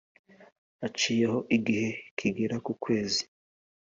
[0.81, 3.23] haciyeho igihe kigera ku kwezi,